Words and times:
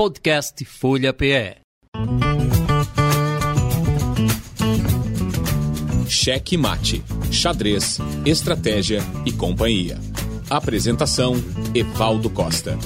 Podcast 0.00 0.64
Folha 0.64 1.12
PE. 1.12 1.56
Cheque 6.08 6.56
Mate, 6.56 7.04
Xadrez, 7.30 7.98
Estratégia 8.24 9.02
e 9.26 9.32
Companhia. 9.32 10.00
Apresentação: 10.48 11.34
Evaldo 11.74 12.30
Costa. 12.30 12.78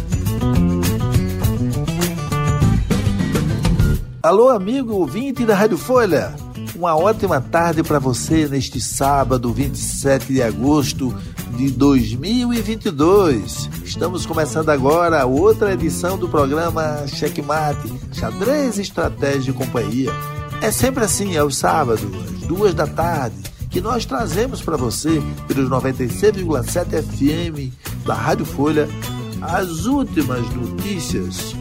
Alô, 4.21 4.49
amigo 4.49 4.95
ouvinte 4.95 5.47
da 5.47 5.55
Rádio 5.55 5.79
Folha. 5.79 6.35
Uma 6.75 6.97
ótima 6.97 7.41
tarde 7.41 7.85
para 7.85 8.01
você 8.01 8.49
neste 8.49 8.81
sábado, 8.81 9.53
27 9.53 10.33
de 10.33 10.43
agosto 10.43 11.17
de 11.57 11.71
2022. 11.71 13.71
Estamos 13.85 14.27
começando 14.27 14.71
agora 14.71 15.27
outra 15.27 15.73
edição 15.73 16.19
do 16.19 16.29
programa 16.29 17.07
Checkmate, 17.07 17.93
Xadrez, 18.13 18.79
Estratégia 18.79 19.51
e 19.51 19.55
Companhia. 19.55 20.11
É 20.61 20.71
sempre 20.71 21.05
assim, 21.05 21.37
aos 21.37 21.57
sábados, 21.57 22.05
às 22.05 22.49
duas 22.49 22.75
da 22.75 22.87
tarde, 22.87 23.37
que 23.71 23.81
nós 23.81 24.05
trazemos 24.05 24.63
para 24.63 24.77
você, 24.77 25.23
pelos 25.47 25.69
96,7 25.69 27.03
FM 27.03 27.73
da 28.07 28.15
Rádio 28.15 28.47
Folha, 28.47 28.89
as 29.41 29.87
últimas 29.87 30.49
notícias 30.55 31.55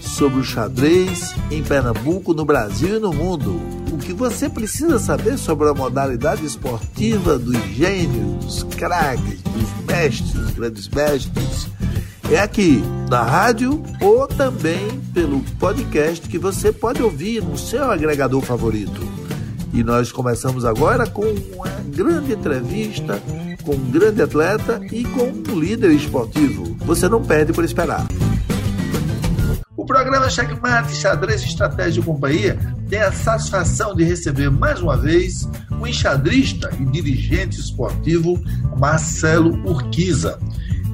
sobre 0.00 0.40
o 0.40 0.44
xadrez 0.44 1.34
em 1.50 1.62
Pernambuco, 1.62 2.32
no 2.32 2.44
Brasil 2.44 2.96
e 2.96 3.00
no 3.00 3.12
mundo. 3.12 3.60
O 3.96 3.98
que 3.98 4.12
você 4.12 4.46
precisa 4.50 4.98
saber 4.98 5.38
sobre 5.38 5.70
a 5.70 5.72
modalidade 5.72 6.44
esportiva 6.44 7.38
dos 7.38 7.56
gênios, 7.74 8.44
dos 8.44 8.62
craques, 8.74 9.40
dos 9.40 9.86
mestres, 9.86 10.32
dos 10.34 10.50
grandes 10.50 10.86
mestres, 10.86 11.66
é 12.30 12.38
aqui 12.38 12.82
na 13.08 13.22
rádio 13.22 13.82
ou 13.98 14.26
também 14.26 15.00
pelo 15.14 15.40
podcast 15.58 16.28
que 16.28 16.38
você 16.38 16.70
pode 16.70 17.02
ouvir 17.02 17.42
no 17.42 17.56
seu 17.56 17.90
agregador 17.90 18.42
favorito. 18.42 19.00
E 19.72 19.82
nós 19.82 20.12
começamos 20.12 20.66
agora 20.66 21.06
com 21.06 21.24
uma 21.54 21.68
grande 21.88 22.34
entrevista 22.34 23.18
com 23.64 23.72
um 23.76 23.90
grande 23.90 24.20
atleta 24.20 24.78
e 24.92 25.04
com 25.04 25.52
um 25.52 25.58
líder 25.58 25.92
esportivo. 25.92 26.76
Você 26.84 27.08
não 27.08 27.24
perde 27.24 27.54
por 27.54 27.64
esperar. 27.64 28.06
O 29.74 29.86
programa 29.86 30.28
Checkmate, 30.28 30.94
Xadrez, 30.94 31.42
Estratégia 31.42 32.00
e 32.00 32.04
Companhia 32.04 32.75
tem 32.88 33.00
a 33.00 33.12
satisfação 33.12 33.94
de 33.94 34.04
receber 34.04 34.50
mais 34.50 34.80
uma 34.80 34.96
vez 34.96 35.48
o 35.80 35.86
enxadrista 35.86 36.70
e 36.80 36.84
dirigente 36.86 37.58
esportivo 37.58 38.40
Marcelo 38.78 39.56
Urquiza. 39.68 40.38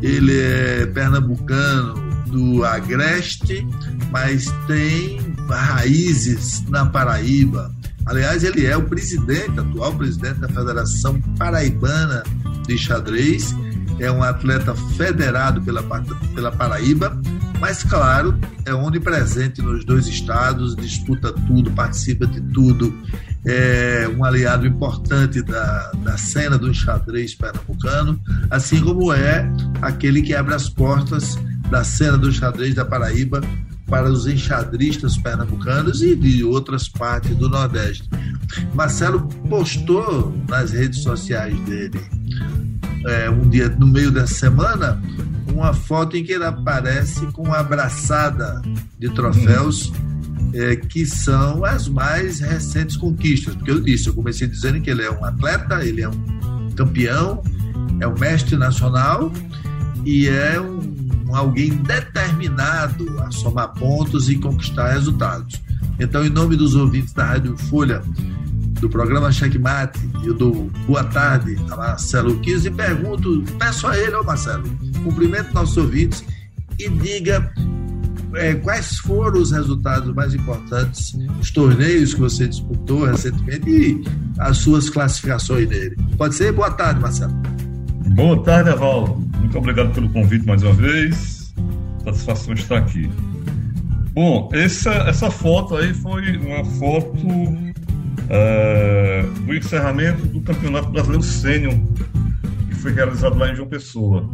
Ele 0.01 0.41
é 0.41 0.87
pernambucano 0.87 1.95
do 2.27 2.65
Agreste, 2.65 3.67
mas 4.11 4.51
tem 4.67 5.21
raízes 5.49 6.65
na 6.69 6.87
Paraíba. 6.87 7.73
Aliás, 8.07 8.43
ele 8.43 8.67
é 8.67 8.77
o 8.77 8.83
presidente, 8.83 9.61
atual 9.61 9.95
presidente 9.95 10.41
da 10.41 10.49
Federação 10.49 11.21
Paraibana 11.39 12.23
de 12.67 12.77
Xadrez, 12.77 13.55
é 14.01 14.11
um 14.11 14.23
atleta 14.23 14.75
federado 14.97 15.63
pela, 15.63 15.83
pela 16.35 16.51
Paraíba, 16.51 17.17
mas 17.63 17.85
claro, 17.85 18.37
é 18.67 18.75
onipresente 18.75 19.63
nos 19.63 19.85
dois 19.85 20.09
estados, 20.09 20.75
disputa 20.75 21.33
tudo, 21.33 21.71
participa 21.71 22.27
de 22.27 22.41
tudo, 22.41 22.93
é 23.47 24.11
um 24.19 24.25
aliado 24.25 24.67
importante 24.67 25.41
da, 25.43 25.93
da 25.99 26.19
cena 26.19 26.59
do 26.59 26.75
xadrez 26.75 27.37
pernambucano, 27.37 28.21
assim 28.51 28.81
como 28.81 29.13
é 29.13 29.49
aquele 29.81 30.23
que 30.23 30.35
abre 30.35 30.55
as 30.55 30.69
portas 30.69 31.39
da 31.71 31.85
cena 31.85 32.19
do 32.19 32.33
xadrez 32.33 32.75
da 32.75 32.85
Paraíba 32.85 33.41
para 33.87 34.11
os 34.11 34.27
enxadristas 34.27 35.17
pernambucanos 35.17 36.03
e 36.03 36.17
de 36.17 36.43
outras 36.43 36.89
partes 36.89 37.37
do 37.37 37.49
Nordeste. 37.49 38.11
Marcelo 38.75 39.29
postou 39.49 40.37
nas 40.49 40.73
redes 40.73 41.05
sociais 41.05 41.57
dele 41.61 42.01
é, 43.07 43.31
um 43.31 43.49
dia 43.49 43.69
no 43.69 43.87
meio 43.87 44.11
da 44.11 44.27
semana 44.27 45.01
uma 45.53 45.73
foto 45.73 46.17
em 46.17 46.25
que 46.25 46.33
ele 46.33 46.45
aparece 46.45 47.27
com 47.33 47.43
uma 47.43 47.59
abraçada 47.59 48.61
de 48.99 49.09
troféus 49.11 49.93
é, 50.55 50.77
que 50.77 51.07
são 51.07 51.65
as 51.65 51.89
mais 51.89 52.41
recentes 52.41 52.97
conquistas. 52.97 53.55
Porque 53.55 53.71
eu 53.71 53.81
disse, 53.81 54.09
eu 54.09 54.15
comecei 54.15 54.47
dizendo 54.47 54.81
que 54.81 54.91
ele 54.91 55.03
é 55.03 55.11
um 55.11 55.25
atleta, 55.25 55.85
ele 55.85 56.03
é 56.03 56.09
um 56.09 56.71
campeão, 56.77 57.43
é 58.01 58.07
um 58.07 58.19
mestre 58.19 58.57
nacional 58.57 59.33
e 60.05 60.29
é 60.29 60.61
um, 60.61 60.81
alguém 61.35 61.71
determinado 61.71 63.21
a 63.21 63.31
somar 63.31 63.73
pontos 63.73 64.29
e 64.29 64.37
conquistar 64.37 64.93
resultados. 64.93 65.61
Então, 65.99 66.25
em 66.25 66.31
nome 66.31 66.57
dos 66.57 66.75
ouvintes 66.75 67.13
da 67.13 67.25
Rádio 67.25 67.57
Folha, 67.57 68.03
do 68.83 68.89
programa 68.89 69.31
Checkmate, 69.31 70.01
eu 70.25 70.35
dou 70.35 70.69
boa 70.89 71.05
tarde 71.05 71.57
a 71.71 71.77
Marcelo 71.77 72.41
Quis 72.41 72.65
e 72.65 72.71
pergunto, 72.71 73.45
peço 73.57 73.87
a 73.87 73.97
ele, 73.97 74.17
ó 74.17 74.25
Marcelo, 74.25 74.69
cumprimento 75.05 75.55
nossos 75.55 75.77
ouvintes 75.77 76.25
e 76.81 76.89
diga 76.89 77.49
é, 78.35 78.55
quais 78.55 78.99
foram 78.99 79.41
os 79.41 79.53
resultados 79.53 80.13
mais 80.13 80.35
importantes, 80.35 81.17
os 81.41 81.53
torneios 81.53 82.13
que 82.13 82.21
você 82.21 82.49
disputou 82.49 83.05
recentemente 83.05 83.71
e 83.71 84.05
as 84.41 84.59
suas 84.59 84.91
classificações 84.91 85.69
nele. 85.69 85.97
Pode 86.19 86.35
ser? 86.35 86.53
Boa 86.53 86.73
tarde, 86.73 87.01
Marcelo. 87.01 87.35
Boa 88.17 88.43
tarde, 88.43 88.71
Evaldo. 88.71 89.15
Muito 89.39 89.57
obrigado 89.57 89.95
pelo 89.95 90.09
convite 90.11 90.45
mais 90.45 90.61
uma 90.65 90.73
vez. 90.73 91.55
Satisfação 92.03 92.53
estar 92.55 92.79
aqui. 92.79 93.09
Bom, 94.13 94.51
essa, 94.53 94.91
essa 94.91 95.31
foto 95.31 95.77
aí 95.77 95.95
foi 95.95 96.37
uma 96.37 96.65
foto 96.65 97.72
uh, 98.33 99.41
do 99.45 99.55
encerramento 99.55 100.27
do 100.27 100.41
Campeonato 100.41 100.91
Brasileiro 100.91 101.23
Sênior, 101.23 101.75
que 102.69 102.75
foi 102.77 102.93
realizado 102.93 103.37
lá 103.39 103.53
em 103.53 103.57
João 103.57 103.69
Pessoa. 103.69 104.29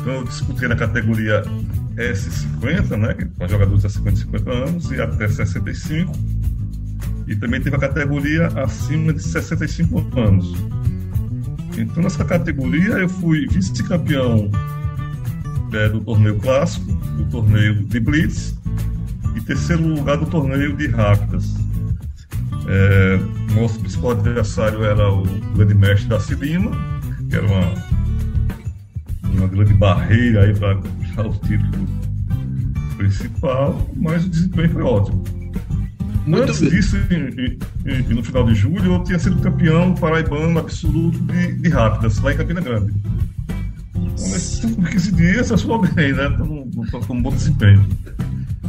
Então 0.00 0.14
eu 0.14 0.24
disputei 0.24 0.68
na 0.68 0.76
categoria 0.76 1.42
S50, 1.96 2.96
né, 2.96 3.14
para 3.36 3.48
jogadores 3.48 3.84
acima 3.84 4.12
de 4.12 4.20
50 4.20 4.50
anos 4.50 4.90
e 4.90 5.00
até 5.00 5.28
65. 5.28 6.12
E 7.26 7.34
também 7.34 7.60
teve 7.60 7.74
a 7.76 7.80
categoria 7.80 8.46
acima 8.48 9.12
de 9.12 9.22
65 9.22 10.18
anos. 10.18 10.54
Então 11.76 12.02
nessa 12.02 12.24
categoria 12.24 12.92
eu 12.92 13.08
fui 13.08 13.46
vice-campeão 13.48 14.50
é, 15.72 15.88
do 15.88 16.00
torneio 16.00 16.38
clássico, 16.38 16.86
do 16.92 17.24
torneio 17.26 17.74
de 17.74 18.00
Blitz 18.00 18.56
e 19.34 19.40
terceiro 19.40 19.86
lugar 19.86 20.16
do 20.16 20.26
torneio 20.26 20.74
de 20.76 20.86
rápidas. 20.86 21.55
É, 22.68 23.18
nosso 23.54 23.78
principal 23.78 24.12
adversário 24.12 24.84
era 24.84 25.12
o 25.12 25.22
grande 25.54 25.74
mestre 25.74 26.08
da 26.08 26.18
Cilima, 26.18 26.72
que 27.28 27.36
era 27.36 27.46
uma, 27.46 27.72
uma 29.34 29.46
grande 29.46 29.74
barreira 29.74 30.44
aí 30.44 30.54
para 30.54 31.26
o 31.26 31.32
título 31.32 31.86
principal, 32.96 33.88
mas 33.96 34.24
o 34.24 34.28
desempenho 34.28 34.70
foi 34.70 34.82
ótimo. 34.82 35.24
Muito 36.26 36.42
Antes 36.42 36.60
bem. 36.60 36.70
disso, 36.70 36.96
em, 37.10 37.58
em, 37.88 38.14
no 38.14 38.22
final 38.22 38.44
de 38.44 38.54
julho, 38.54 38.94
eu 38.94 39.04
tinha 39.04 39.18
sido 39.18 39.40
campeão 39.40 39.94
paraibano 39.94 40.58
absoluto 40.58 41.18
de, 41.20 41.52
de 41.54 41.68
rápidas, 41.68 42.18
lá 42.20 42.32
em 42.32 42.36
Campina 42.36 42.60
Grande. 42.60 42.92
Nesses 44.18 44.60
15 44.74 45.12
dias, 45.12 45.50
eu 45.50 45.58
sou 45.58 45.80
bem, 45.80 46.12
né? 46.12 46.36
Estou 46.84 47.00
com 47.02 47.14
um 47.14 47.22
bom 47.22 47.30
desempenho. 47.30 47.86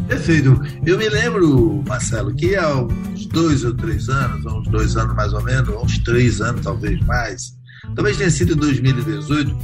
Perfeito. 0.07 0.59
Eu 0.85 0.97
me 0.97 1.09
lembro, 1.09 1.83
Marcelo, 1.85 2.33
que 2.33 2.55
há 2.55 2.75
uns 2.75 3.25
dois 3.27 3.63
ou 3.63 3.73
três 3.73 4.07
anos, 4.07 4.45
uns 4.45 4.67
dois 4.69 4.95
anos 4.95 5.15
mais 5.15 5.33
ou 5.33 5.43
menos, 5.43 5.69
uns 5.69 5.99
três 5.99 6.39
anos 6.39 6.61
talvez 6.61 6.99
mais, 7.05 7.53
talvez 7.93 8.17
tenha 8.17 8.29
sido 8.31 8.53
em 8.53 8.57
2018, 8.57 9.57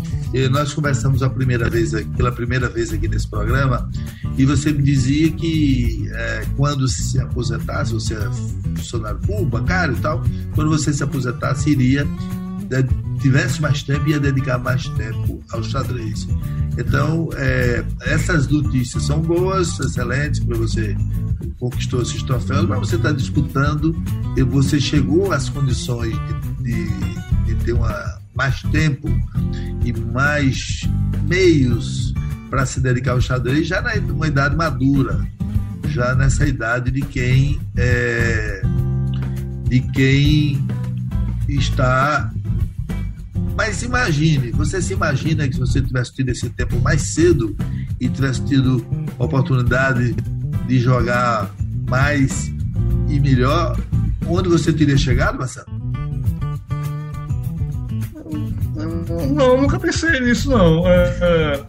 nós 0.51 0.73
conversamos 0.73 1.23
a 1.23 1.29
primeira 1.29 1.69
vez, 1.69 1.91
pela 2.17 2.31
primeira 2.31 2.67
vez 2.67 2.91
aqui 2.91 3.07
nesse 3.07 3.29
programa, 3.29 3.89
e 4.37 4.45
você 4.45 4.71
me 4.71 4.83
dizia 4.83 5.31
que 5.31 6.09
é, 6.11 6.46
quando 6.57 6.87
se 6.87 7.19
aposentasse, 7.19 7.93
você 7.93 8.16
é 8.16 8.29
funcionário 8.75 9.19
público, 9.19 9.46
bancário 9.46 9.96
e 9.96 9.99
tal, 9.99 10.22
quando 10.55 10.69
você 10.69 10.91
se 10.91 11.03
aposentasse, 11.03 11.69
iria 11.69 12.05
tivesse 13.20 13.61
mais 13.61 13.84
tempo, 13.84 14.08
ia 14.08 14.20
dedicar 14.20 14.58
mais 14.58 14.87
tempo 14.90 15.43
ao 15.52 15.64
xadrez. 15.64 16.28
Então, 16.78 17.29
é, 17.35 17.84
essas 18.02 18.47
notícias 18.47 19.03
são 19.03 19.22
boas, 19.22 19.79
excelentes, 19.79 20.40
para 20.40 20.58
você 20.58 20.96
conquistou 21.59 22.02
esses 22.02 22.23
troféus, 22.23 22.67
mas 22.67 22.79
você 22.79 22.96
está 22.96 23.11
disputando 23.11 23.96
e 24.35 24.43
você 24.43 24.79
chegou 24.79 25.31
às 25.31 25.49
condições 25.49 26.16
de, 26.59 26.64
de, 26.64 27.46
de 27.46 27.55
ter 27.64 27.73
uma, 27.73 28.20
mais 28.35 28.61
tempo 28.64 29.08
e 29.85 29.93
mais 29.93 30.81
meios 31.28 32.14
para 32.49 32.66
se 32.66 32.79
dedicar 32.79 33.11
ao 33.11 33.22
xadrez 33.22 33.67
já 33.67 33.81
numa 34.02 34.28
idade 34.28 34.55
madura, 34.55 35.25
já 35.90 36.16
nessa 36.16 36.47
idade 36.47 36.91
de 36.91 37.02
quem 37.02 37.59
é, 37.75 38.61
de 39.66 39.79
quem 39.91 40.67
está 41.47 42.31
mas 43.55 43.84
imagine, 43.84 44.52
você 44.52 44.82
se 44.82 44.94
imagina 44.94 45.47
que 45.47 45.53
se 45.53 45.59
você 45.59 45.82
tivesse 45.82 46.14
tido 46.14 46.29
esse 46.29 46.50
tempo 46.50 46.79
mais 46.79 47.02
cedo 47.02 47.55
e 48.00 48.09
tivesse 48.09 48.44
tido 48.46 48.85
oportunidade 49.20 50.16
de 50.67 50.79
jogar 50.79 51.52
mais 51.90 52.52
e 53.08 53.20
melhor, 53.20 53.79
onde 54.28 54.50
você 54.50 54.73
teria 54.73 54.97
chegado, 54.97 55.38
Marcelo? 55.38 55.67
Não, 59.34 59.61
nunca 59.61 59.79
pensei 59.79 60.20
nisso, 60.20 60.49
não. 60.49 60.88
É, 60.88 61.17
é, 61.22 61.66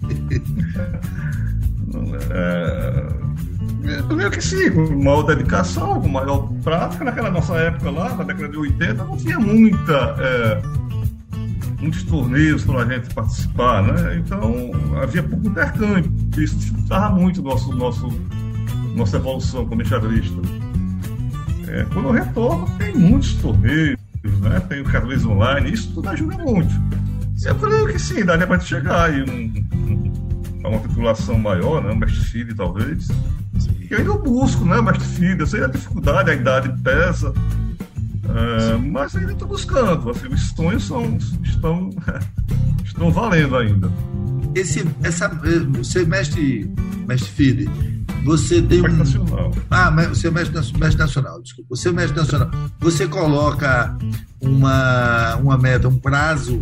é, 2.30 3.14
meio 4.14 4.30
que 4.30 4.40
sim, 4.40 4.70
com 4.70 4.96
maior 4.96 5.22
dedicação, 5.22 6.00
com 6.00 6.08
maior 6.08 6.48
prática. 6.62 7.04
Naquela 7.04 7.30
nossa 7.30 7.54
época 7.56 7.90
lá, 7.90 8.14
na 8.14 8.24
década 8.24 8.48
de 8.48 8.56
80, 8.56 9.04
não 9.04 9.16
tinha 9.16 9.38
muita, 9.38 10.16
é, 10.18 10.62
muitos 11.84 12.02
torneios 12.04 12.64
para 12.64 12.82
a 12.82 12.86
gente 12.86 13.14
participar, 13.14 13.82
né? 13.82 14.16
Então 14.16 14.70
havia 15.02 15.22
pouco 15.22 15.46
intercâmbio. 15.46 16.10
Isso 16.38 16.56
dificultava 16.56 17.14
muito 17.14 17.42
nosso, 17.42 17.72
nosso, 17.74 18.08
nossa 18.96 19.16
evolução 19.16 19.66
como 19.66 19.82
enxadrista. 19.82 20.40
É, 21.68 21.84
quando 21.92 22.08
eu 22.08 22.12
retorno, 22.12 22.66
tem 22.78 22.94
muitos 22.94 23.34
torneios, 23.34 23.98
né? 24.40 24.60
tem 24.68 24.80
o 24.80 24.90
xadrez 24.90 25.24
online, 25.24 25.72
isso 25.72 25.92
tudo 25.92 26.08
ajuda 26.08 26.38
muito. 26.38 26.72
E 27.42 27.46
eu 27.46 27.54
falei 27.56 27.92
que 27.92 27.98
sim, 27.98 28.24
daria 28.24 28.46
para 28.46 28.60
chegar 28.60 29.10
aí 29.10 29.22
um, 29.22 29.52
um, 29.76 30.68
uma 30.68 30.78
titulação 30.78 31.38
maior, 31.38 31.82
né? 31.82 31.92
um 31.92 31.96
mestre 31.96 32.54
talvez. 32.54 33.08
E 33.80 33.88
eu 33.90 33.98
ainda 33.98 34.12
busco, 34.14 34.64
né? 34.64 34.80
Mestre 34.80 35.04
filho, 35.04 35.42
eu 35.42 35.46
sei 35.46 35.62
a 35.62 35.66
dificuldade, 35.66 36.30
a 36.30 36.34
idade 36.34 36.82
pesa. 36.82 37.34
É, 38.34 38.76
mas 38.76 39.14
ainda 39.14 39.32
estou 39.32 39.46
buscando. 39.46 40.10
Assim, 40.10 40.26
os 40.26 40.48
sonhos 40.50 40.84
são, 40.84 41.16
estão, 41.42 41.90
estão 42.84 43.10
valendo 43.12 43.56
ainda. 43.56 43.90
Esse, 44.54 44.84
essa, 45.02 45.28
você 45.72 46.04
mestre, 46.04 46.72
mestre 47.06 47.30
Fide, 47.30 47.70
você 48.24 48.60
tem 48.60 48.80
um. 48.80 48.88
Nacional. 48.88 49.52
Ah, 49.70 49.90
você 50.08 50.28
é 50.28 50.30
mestre, 50.30 50.56
mestre 50.78 50.98
nacional, 50.98 51.42
desculpa. 51.42 51.76
Você 51.76 51.88
é 51.88 51.92
mestre 51.92 52.16
nacional. 52.18 52.50
Você 52.80 53.06
coloca 53.06 53.96
uma, 54.40 55.36
uma 55.36 55.58
meta, 55.58 55.88
um 55.88 55.98
prazo 55.98 56.60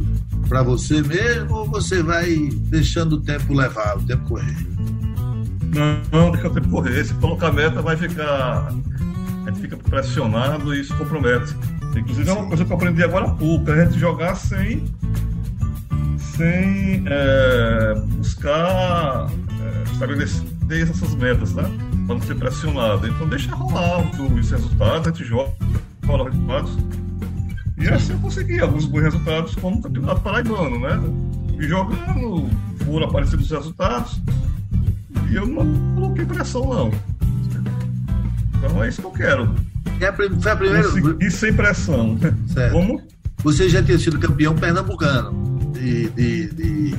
para 0.49 0.63
você 0.63 1.01
mesmo 1.03 1.55
ou 1.55 1.67
você 1.67 2.03
vai 2.03 2.35
deixando 2.69 3.15
o 3.15 3.21
tempo 3.21 3.55
levar, 3.55 3.97
o 3.97 4.03
tempo 4.03 4.25
correr? 4.29 4.57
Não, 5.75 6.03
não 6.13 6.31
deixa 6.33 6.49
o 6.49 6.51
tempo 6.51 6.69
correr. 6.69 7.05
Se 7.05 7.15
colocar 7.15 7.53
meta, 7.53 7.81
vai 7.81 7.97
ficar. 7.97 8.69
A 9.45 9.51
gente 9.51 9.61
fica 9.61 9.77
pressionado 9.77 10.75
e 10.75 10.81
isso 10.81 10.97
compromete. 10.97 11.55
Inclusive, 11.97 12.29
é 12.29 12.33
uma 12.33 12.47
coisa 12.47 12.65
que 12.65 12.73
eu 12.73 12.77
aprendi 12.77 13.03
agora 13.03 13.27
há 13.27 13.31
pouco: 13.31 13.71
a 13.71 13.85
gente 13.85 13.99
jogar 13.99 14.35
sem. 14.37 14.85
sem 16.19 17.05
é, 17.07 17.95
buscar 18.17 19.29
é, 19.29 19.93
estabelecer 19.93 20.45
essas 20.71 21.15
metas, 21.15 21.53
né? 21.55 21.65
Para 22.07 22.15
não 22.15 22.23
ser 22.23 22.35
pressionado. 22.37 23.07
Então, 23.07 23.29
deixa 23.29 23.55
rolar 23.55 24.01
os 24.01 24.51
resultados, 24.51 25.09
a 25.09 25.11
gente 25.11 25.25
joga, 25.25 25.53
rola 26.07 26.25
os 26.25 26.33
resultados. 26.33 26.79
E 27.79 27.89
assim 27.89 28.13
eu 28.13 28.19
consegui 28.21 28.61
alguns 28.61 28.87
bons 28.87 29.03
resultados 29.03 29.55
como 29.57 29.83
campeonato 29.83 30.21
paraibano, 30.21 30.79
né? 30.79 31.01
E 31.59 31.65
jogando, 31.65 32.49
foram 32.85 33.07
aparecendo 33.07 33.41
os 33.41 33.51
resultados. 33.51 34.21
E 35.31 35.35
eu 35.35 35.47
não 35.47 35.95
coloquei 35.95 36.25
pressão, 36.25 36.69
não. 36.69 36.91
Então 38.63 38.85
é 38.85 38.89
isso 38.89 39.01
que 39.01 39.07
eu 39.07 39.11
quero. 39.11 39.55
É 40.01 40.13
foi 40.13 40.53
a 40.53 40.57
primeira. 40.57 40.89
E 41.21 41.31
sem 41.31 41.53
pressão. 41.53 42.17
Certo. 42.47 42.73
Como? 42.73 43.03
Você 43.43 43.69
já 43.69 43.83
tinha 43.83 43.99
sido 43.99 44.21
campeão 44.21 44.55
pernambucano 44.55 45.73
de, 45.73 46.09
de, 46.11 46.47
de, 46.53 46.95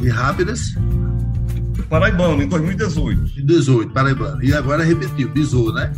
de 0.00 0.08
rápidas? 0.08 0.76
Paraibano, 1.88 2.42
em 2.42 2.48
2018. 2.48 3.40
Em 3.40 3.46
18, 3.46 3.92
Paraibano. 3.92 4.42
E 4.42 4.54
agora 4.54 4.84
repetiu, 4.84 5.28
bisou, 5.30 5.72
né? 5.72 5.92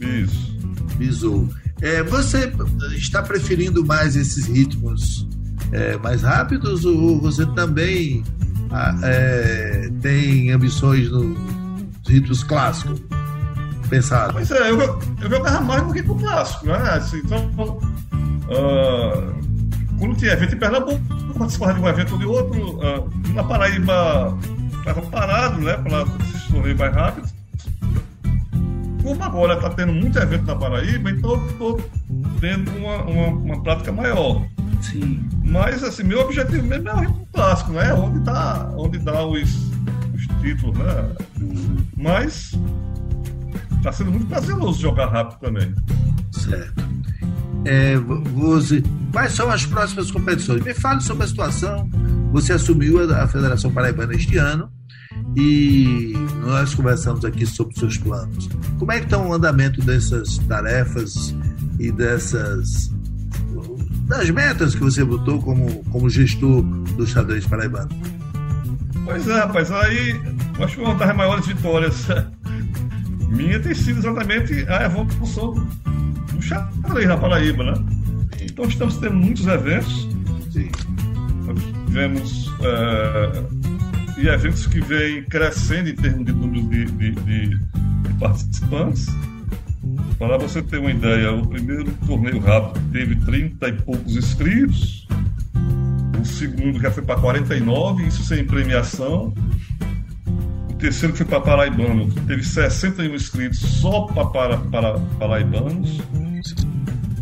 Isso. 0.00 0.58
Bisou. 0.96 1.48
É, 1.80 2.02
você 2.02 2.52
está 2.96 3.22
preferindo 3.22 3.84
mais 3.84 4.16
esses 4.16 4.46
ritmos 4.46 5.28
é, 5.70 5.96
mais 5.98 6.22
rápidos 6.22 6.84
ou 6.84 7.20
você 7.20 7.46
também 7.46 8.24
ah, 8.70 8.96
é, 9.02 9.90
tem 10.00 10.50
ambições 10.50 11.10
nos 11.10 11.36
ritmos 12.06 12.44
clássicos? 12.44 13.00
Pensado. 13.88 14.32
Pois 14.32 14.50
é, 14.50 14.70
eu, 14.70 14.80
eu 14.80 15.30
jogava 15.30 15.60
mais 15.60 15.82
no 15.82 15.90
ritmo 15.90 16.18
clássico, 16.18 16.66
né? 16.66 16.76
Assim, 16.76 17.18
então, 17.18 17.78
uh, 18.48 19.34
quando 19.98 20.16
tinha 20.16 20.32
evento 20.32 20.54
em 20.54 20.58
Pernambuco, 20.58 21.00
participava 21.38 21.74
de 21.74 21.80
um 21.80 21.88
evento 21.88 22.12
ou 22.12 22.18
de 22.18 22.26
outro, 22.26 22.78
uh, 22.78 23.10
na 23.34 23.44
Paraíba 23.44 24.36
estava 24.78 25.02
parado, 25.02 25.60
né, 25.60 25.76
para 25.78 26.02
esses 26.24 26.48
torneios 26.48 26.78
mais 26.78 26.94
rápidos. 26.94 27.34
Como 29.02 29.22
agora 29.22 29.54
está 29.54 29.70
tendo 29.70 29.92
muito 29.92 30.18
evento 30.18 30.46
na 30.46 30.56
Paraíba, 30.56 31.10
então 31.10 31.32
eu 31.32 31.46
estou 31.46 31.90
tendo 32.40 32.70
uma, 32.78 33.02
uma, 33.02 33.26
uma, 33.28 33.62
prática 33.62 33.92
maior. 33.92 34.46
Sim. 34.80 35.28
Mas, 35.42 35.82
assim, 35.82 36.04
meu 36.04 36.20
objetivo 36.20 36.66
mesmo 36.66 36.88
é 36.88 36.94
o 36.94 36.98
ritmo 36.98 37.28
clássico, 37.32 37.72
né? 37.72 37.92
Onde 37.92 38.20
dá, 38.20 38.70
onde 38.76 38.98
dá 38.98 39.26
os, 39.26 39.70
os 40.14 40.26
títulos, 40.40 40.76
né? 40.78 41.14
Mas 41.96 42.52
está 43.76 43.92
sendo 43.92 44.10
muito 44.10 44.26
prazeroso 44.26 44.80
jogar 44.80 45.08
rápido 45.08 45.38
também. 45.40 45.74
Certo. 46.32 46.84
É, 47.64 47.96
você, 47.96 48.82
quais 49.12 49.32
são 49.32 49.50
as 49.50 49.64
próximas 49.64 50.10
competições? 50.10 50.62
Me 50.62 50.74
fale 50.74 51.00
sobre 51.00 51.24
a 51.24 51.26
situação. 51.26 51.88
Você 52.32 52.52
assumiu 52.52 53.00
a 53.14 53.26
Federação 53.26 53.72
Paraibana 53.72 54.14
este 54.14 54.36
ano 54.36 54.70
e 55.36 56.12
nós 56.42 56.74
conversamos 56.74 57.24
aqui 57.24 57.46
sobre 57.46 57.78
seus 57.78 57.96
planos. 57.96 58.48
Como 58.78 58.92
é 58.92 58.98
que 58.98 59.04
está 59.04 59.18
o 59.18 59.32
andamento 59.32 59.80
dessas 59.82 60.38
tarefas 60.38 61.34
e 61.78 61.90
dessas 61.92 62.92
das 64.06 64.28
metas 64.28 64.74
que 64.74 64.80
você 64.82 65.02
botou 65.02 65.40
como, 65.40 65.82
como 65.84 66.10
gestor 66.10 66.62
do 66.62 67.06
xadrez 67.06 67.46
paraibano? 67.46 67.88
Pois 69.04 69.28
é, 69.28 69.38
rapaz, 69.38 69.70
aí 69.70 70.20
acho 70.60 70.76
que 70.76 70.82
uma 70.82 70.94
das 70.94 71.14
maiores 71.14 71.46
vitórias 71.46 72.06
minha 73.28 73.60
tem 73.60 73.74
sido 73.74 73.98
exatamente 73.98 74.64
a 74.68 74.84
evolução 74.84 75.52
do 76.32 76.42
xadrez 76.42 77.08
na 77.08 77.16
Paraíba, 77.16 77.64
né? 77.64 77.74
Então 78.40 78.64
estamos 78.66 78.96
tendo 78.98 79.14
muitos 79.14 79.46
eventos. 79.46 80.08
Sim. 80.50 80.70
Tivemos 81.86 82.48
uh, 82.48 83.64
e 84.16 84.28
eventos 84.28 84.66
que 84.66 84.80
vêm 84.80 85.24
crescendo 85.24 85.88
em 85.88 85.94
termos 85.94 86.24
de 86.24 86.32
número 86.32 86.66
de, 86.68 86.84
de, 86.84 87.10
de, 87.12 87.48
de 87.48 88.14
participantes. 88.18 89.06
Para 90.18 90.38
você 90.38 90.62
ter 90.62 90.78
uma 90.78 90.90
ideia, 90.90 91.32
o 91.32 91.46
primeiro 91.46 91.92
torneio 92.06 92.38
rápido 92.38 92.80
teve 92.92 93.16
30 93.16 93.68
e 93.68 93.72
poucos 93.72 94.16
inscritos, 94.16 95.06
segundo 96.44 96.78
já 96.80 96.90
foi 96.90 97.02
para 97.02 97.20
49, 97.20 98.06
isso 98.06 98.22
sem 98.24 98.44
premiação. 98.44 99.32
O 100.70 100.74
terceiro 100.74 101.12
que 101.12 101.18
foi 101.18 101.26
para 101.26 101.40
Paraibano 101.40 102.12
teve 102.26 102.44
61 102.44 103.14
inscritos 103.14 103.58
só 103.60 104.02
para, 104.02 104.26
para, 104.26 104.58
para 104.58 104.98
Paraibanos. 105.18 105.98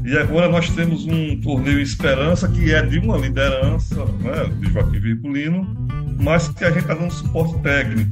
E 0.04 0.18
agora 0.18 0.48
nós 0.48 0.68
temos 0.70 1.06
um 1.06 1.40
torneio 1.40 1.78
Esperança, 1.78 2.48
que 2.48 2.74
é 2.74 2.82
de 2.82 2.98
uma 2.98 3.16
liderança 3.16 4.04
né, 4.20 4.50
de 4.58 4.72
Joaquim 4.72 4.98
Virgulino, 4.98 5.88
mas 6.20 6.48
que 6.48 6.64
a 6.64 6.70
gente 6.70 6.80
está 6.80 6.94
dando 6.94 7.12
suporte 7.12 7.56
técnico. 7.60 8.10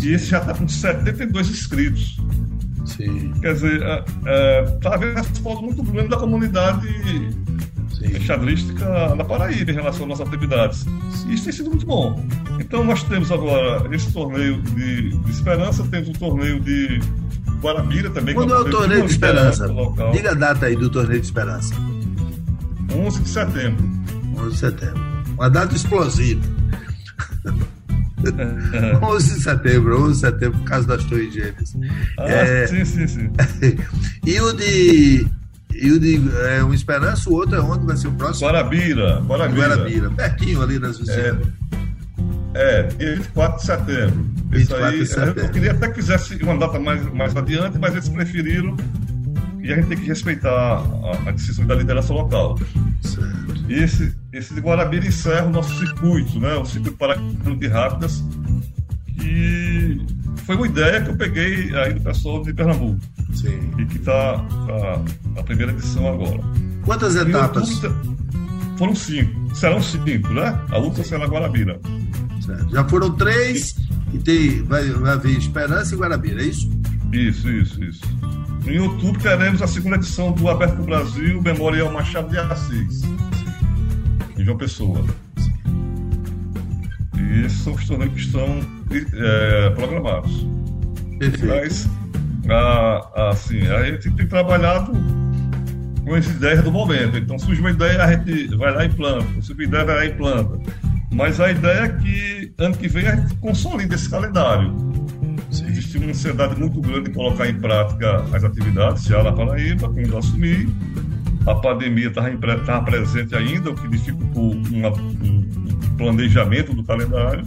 E 0.00 0.12
esse 0.12 0.26
já 0.26 0.38
está 0.38 0.54
com 0.54 0.68
72 0.68 1.48
inscritos. 1.50 2.16
Sim. 2.84 3.32
Quer 3.40 3.54
dizer, 3.54 3.82
está 4.76 4.94
havendo 4.94 5.14
resposta 5.14 5.62
muito 5.62 5.82
grande 5.82 6.10
da 6.10 6.16
comunidade 6.16 6.86
Sim. 8.08 8.20
xadrística 8.20 9.14
na 9.14 9.24
Paraíba 9.24 9.70
em 9.70 9.74
relação 9.74 10.02
às 10.02 10.08
nossas 10.08 10.28
atividades. 10.28 10.86
E 11.26 11.34
isso 11.34 11.44
tem 11.44 11.52
sido 11.52 11.70
muito 11.70 11.86
bom. 11.86 12.24
Então 12.58 12.84
nós 12.84 13.02
temos 13.04 13.30
agora 13.30 13.94
esse 13.94 14.12
torneio 14.12 14.60
de, 14.62 15.10
de 15.10 15.30
Esperança, 15.30 15.84
temos 15.90 16.08
um 16.08 16.12
torneio 16.12 16.60
de 16.60 17.00
Guarabira 17.60 18.10
também. 18.10 18.34
Quando 18.34 18.54
é 18.54 18.58
o 18.58 18.70
torneio 18.70 19.06
de 19.06 19.12
Esperança? 19.12 19.68
Diga 20.12 20.32
a 20.32 20.34
data 20.34 20.66
aí 20.66 20.76
do 20.76 20.90
torneio 20.90 21.20
de 21.20 21.26
Esperança. 21.26 21.74
11 22.94 23.20
de 23.20 23.28
setembro. 23.28 23.90
11 24.36 24.50
de 24.50 24.58
setembro. 24.58 25.02
Uma 25.34 25.48
data 25.48 25.74
explosiva. 25.74 26.42
11 29.02 29.34
de 29.34 29.40
setembro, 29.40 30.00
11 30.02 30.12
de 30.12 30.18
setembro, 30.20 30.58
por 30.60 30.68
causa 30.68 30.86
das 30.86 31.04
torres 31.04 31.32
gêmeas. 31.34 31.76
Ah, 32.18 32.28
é... 32.28 32.66
sim, 32.66 32.84
sim, 32.84 33.06
sim. 33.06 33.30
e 34.24 34.40
o 34.40 34.52
de. 34.52 35.26
E 35.82 35.90
o 35.90 35.98
de 35.98 36.22
é, 36.46 36.62
um 36.62 36.72
Esperança, 36.72 37.28
o 37.28 37.32
outro 37.32 37.56
é 37.56 37.60
onde 37.60 37.84
vai 37.84 37.96
ser 37.96 38.06
o 38.06 38.12
próximo? 38.12 38.46
Guarabira. 38.46 39.20
Guarabira, 39.26 39.66
Guarabira 39.66 40.10
pertinho 40.10 40.62
ali 40.62 40.78
nas 40.78 40.96
vizinhas. 40.96 41.38
É, 42.54 42.88
é, 43.00 43.14
24 43.16 43.56
de 43.56 43.66
setembro. 43.66 44.26
24 44.50 44.60
Isso 44.60 44.74
aí, 44.76 44.98
de 45.00 45.06
setembro. 45.06 45.40
Eu 45.40 45.48
queria 45.50 45.72
até 45.72 45.88
que 45.88 45.94
fizesse 45.96 46.40
uma 46.40 46.56
data 46.56 46.78
mais, 46.78 47.04
mais 47.12 47.36
adiante, 47.36 47.78
mas 47.80 47.94
eles 47.94 48.08
preferiram 48.08 48.76
e 49.60 49.72
a 49.72 49.76
gente 49.76 49.88
tem 49.88 49.98
que 49.98 50.06
respeitar 50.06 50.50
a, 50.50 51.28
a 51.28 51.32
decisão 51.32 51.66
da 51.66 51.74
liderança 51.74 52.12
local. 52.12 52.56
Certo. 53.00 53.64
E 53.68 53.74
esse, 53.74 54.14
esse 54.32 54.54
de 54.54 54.60
Guarabira 54.60 55.04
encerra 55.04 55.46
o 55.46 55.50
nosso 55.50 55.76
circuito, 55.80 56.38
né? 56.38 56.54
o 56.54 56.64
circuito 56.64 56.96
paraibano 56.96 57.56
de 57.56 57.66
rápidas, 57.66 58.22
que 59.18 60.00
E 60.36 60.36
foi 60.44 60.54
uma 60.54 60.66
ideia 60.66 61.00
que 61.00 61.10
eu 61.10 61.16
peguei 61.16 61.74
aí 61.76 61.94
do 61.94 62.00
pessoal 62.00 62.40
de 62.42 62.52
Pernambuco. 62.52 63.00
Sim. 63.32 63.70
E 63.78 63.86
que 63.86 63.98
está 63.98 64.12
a, 64.12 65.40
a, 65.40 65.42
primeira 65.42 65.72
edição 65.72 66.06
agora. 66.06 66.40
Quantas 66.84 67.16
etapas? 67.16 67.80
foram 68.76 68.94
cinco. 68.94 69.54
Serão 69.54 69.82
cinco, 69.82 70.32
né? 70.32 70.58
A 70.70 70.78
última 70.78 71.04
será 71.04 71.26
Guarabira. 71.26 71.80
Certo. 72.44 72.70
Já 72.70 72.84
foram 72.88 73.12
três 73.12 73.76
e, 74.12 74.18
tem, 74.18 74.62
vai, 74.64 74.88
vai 74.90 75.12
haver 75.12 75.38
Esperança 75.38 75.94
e 75.94 75.98
Guarabira, 75.98 76.42
é 76.42 76.46
isso? 76.46 76.70
Isso, 77.12 77.48
isso, 77.50 77.82
isso. 77.84 78.02
Em 78.66 78.78
outubro 78.78 79.20
teremos 79.20 79.60
a 79.60 79.66
segunda 79.66 79.96
edição 79.96 80.32
do 80.32 80.48
Aberto 80.48 80.82
Brasil, 80.82 81.40
Memorial 81.42 81.92
Machado 81.92 82.28
de 82.28 82.38
Assis, 82.38 83.02
em 84.36 84.44
João 84.44 84.56
Pessoa. 84.56 85.04
E 87.16 87.44
esses 87.44 87.58
são 87.60 87.74
os 87.74 87.86
torneios 87.86 88.14
que 88.14 88.20
estão 88.20 88.60
é, 89.14 89.70
programados. 89.70 90.46
Perfeito. 91.18 91.46
Mas, 91.46 91.88
a, 92.48 93.30
assim, 93.30 93.66
a 93.68 93.84
gente 93.84 94.10
tem 94.10 94.26
trabalhado 94.26 94.92
com 96.04 96.14
as 96.14 96.26
ideias 96.26 96.62
do 96.62 96.72
momento. 96.72 97.16
Então, 97.16 97.38
surge 97.38 97.60
uma 97.60 97.70
ideia, 97.70 98.02
a 98.02 98.12
gente 98.12 98.54
vai 98.56 98.72
lá 98.74 98.84
e 98.84 98.88
planta. 98.88 99.26
Surge 99.40 99.52
uma 99.52 99.64
ideia, 99.64 99.84
vai 99.84 99.94
lá 99.96 100.04
e 100.06 100.14
planta. 100.14 100.58
Mas 101.12 101.40
a 101.40 101.50
ideia 101.50 101.80
é 101.80 101.88
que 101.88 102.52
ano 102.58 102.76
que 102.76 102.88
vem 102.88 103.06
a 103.06 103.16
gente 103.16 103.34
consolida 103.36 103.94
esse 103.94 104.08
calendário. 104.08 104.74
Sim. 105.50 105.66
Existe 105.68 105.98
uma 105.98 106.08
ansiedade 106.08 106.58
muito 106.58 106.80
grande 106.80 107.10
em 107.10 107.12
colocar 107.12 107.48
em 107.48 107.54
prática 107.54 108.24
as 108.32 108.42
atividades 108.42 109.04
já 109.04 109.22
na 109.22 109.32
Paraíba, 109.32 109.88
quando 109.88 110.08
eu 110.08 110.18
assumi. 110.18 110.68
A 111.46 111.54
pandemia 111.56 112.08
estava 112.08 112.82
presente 112.82 113.34
ainda, 113.34 113.70
o 113.70 113.74
que 113.74 113.88
dificultou 113.88 114.52
uma, 114.70 114.88
um 114.88 115.96
planejamento 115.98 116.72
do 116.72 116.82
calendário. 116.84 117.44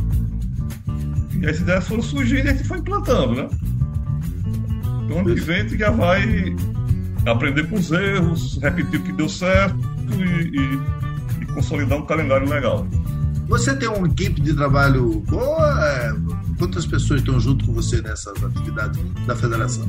E 1.41 1.45
as 1.47 1.59
ideias 1.59 1.87
foram 1.87 2.03
surgindo 2.03 2.45
e 2.45 2.49
a 2.49 2.53
gente 2.53 2.67
foi 2.67 2.77
implantando, 2.77 3.35
né? 3.35 3.49
Então, 5.05 5.19
ano 5.19 5.35
que 5.35 5.41
vem 5.41 5.62
gente 5.62 5.77
já 5.77 5.91
vai 5.91 6.55
aprender 7.25 7.67
com 7.67 7.75
os 7.75 7.91
erros, 7.91 8.59
repetir 8.62 9.00
o 9.00 9.03
que 9.03 9.12
deu 9.13 9.29
certo 9.29 9.77
e, 10.17 10.57
e, 10.57 11.43
e 11.43 11.45
consolidar 11.53 11.97
um 11.97 12.05
calendário 12.05 12.50
legal. 12.50 12.88
Você 13.47 13.75
tem 13.75 13.88
uma 13.88 14.07
equipe 14.07 14.41
de 14.41 14.53
trabalho 14.53 15.21
boa? 15.27 15.88
É, 15.88 16.13
quantas 16.57 16.85
pessoas 16.85 17.21
estão 17.21 17.39
junto 17.39 17.65
com 17.65 17.74
você 17.74 18.01
nessas 18.01 18.43
atividades 18.43 19.00
da 19.27 19.35
federação? 19.35 19.88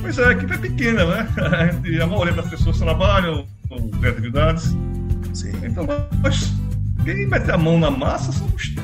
Pois 0.00 0.18
é, 0.18 0.26
a 0.26 0.32
equipe 0.32 0.52
é 0.52 0.58
pequena, 0.58 1.04
né? 1.04 1.28
A 2.02 2.06
maioria 2.06 2.32
das 2.32 2.48
pessoas 2.48 2.78
trabalham 2.78 3.46
com 3.68 3.90
atividades. 4.04 4.76
Sim. 5.32 5.52
Então, 5.62 5.86
nós, 6.22 6.52
quem 7.04 7.28
mete 7.28 7.50
a 7.50 7.56
mão 7.56 7.78
na 7.78 7.90
massa 7.90 8.32
somos 8.32 8.74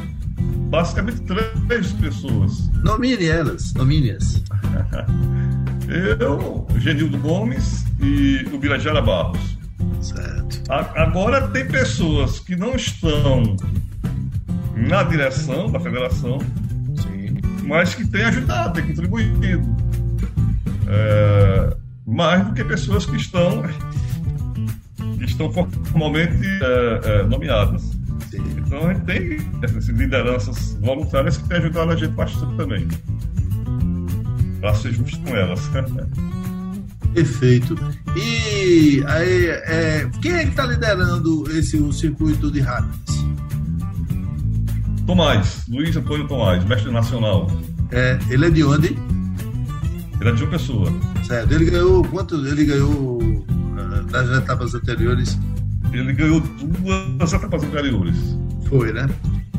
basicamente 0.71 1.21
três 1.66 1.93
pessoas. 1.93 2.71
Nomine 2.85 3.26
elas, 3.26 3.73
nomine-as. 3.75 4.43
Eu, 5.88 6.66
Genildo 6.78 7.16
Gomes 7.18 7.87
e 8.00 8.45
o 8.52 8.59
Birajara 8.59 9.00
Barros. 9.00 9.56
Certo. 10.00 10.62
Agora 10.68 11.49
tem 11.49 11.66
pessoas 11.66 12.40
que 12.40 12.56
não 12.56 12.75
estão 12.75 13.56
na 14.76 15.02
direção 15.04 15.71
da 15.71 15.78
federação, 15.80 16.38
Sim. 16.97 17.38
mas 17.62 17.95
que 17.95 18.06
têm 18.06 18.25
ajudado, 18.25 18.75
têm 18.75 18.87
contribuído. 18.88 19.76
É, 20.88 21.76
mais 22.06 22.47
do 22.47 22.52
que 22.52 22.64
pessoas 22.64 23.04
que 23.04 23.16
estão, 23.16 23.62
que 25.18 25.25
estão 25.25 25.52
formalmente 25.52 26.47
é, 26.47 27.00
é, 27.04 27.23
nomeadas. 27.25 27.97
Então 28.35 28.88
a 28.88 28.95
gente 28.95 29.04
tem 29.04 29.38
essas 29.62 29.87
lideranças 29.88 30.76
voluntárias 30.80 31.37
que 31.37 31.49
têm 31.49 31.59
ajudado 31.59 31.92
a 31.92 31.97
gente 31.97 32.12
bastante 32.12 32.56
também. 32.56 32.87
Para 34.67 34.75
ser 34.75 34.95
justo 34.95 35.21
com 35.21 35.37
elas. 35.37 35.61
Perfeito. 37.15 37.79
E 38.17 39.01
aí, 39.07 39.47
é, 39.47 40.11
quem 40.21 40.33
é 40.33 40.43
que 40.43 40.49
está 40.49 40.67
liderando 40.67 41.49
esse 41.57 41.77
o 41.77 41.93
circuito 41.93 42.51
de 42.51 42.59
rápidos? 42.59 43.25
Tomás, 45.07 45.63
Luiz 45.69 45.97
Antônio 45.97 46.27
Tomás, 46.27 46.65
mestre 46.65 46.91
nacional. 46.91 47.49
É, 47.93 48.19
ele 48.29 48.47
é 48.47 48.51
de 48.51 48.65
onde? 48.65 48.99
Ele 50.21 50.31
é 50.31 50.33
de 50.33 50.43
uma 50.43 50.51
pessoa. 50.51 50.93
Certo. 51.25 51.53
Ele 51.55 51.71
ganhou 51.71 52.03
quanto? 52.03 52.45
Ele 52.45 52.65
ganhou 52.65 53.23
uh, 53.23 54.03
das 54.11 54.37
etapas 54.37 54.75
anteriores? 54.75 55.39
Ele 55.93 56.13
ganhou 56.13 56.41
duas 56.41 57.33
etapas 57.33 57.63
anteriores. 57.63 58.17
Foi, 58.69 58.93
né? 58.93 59.09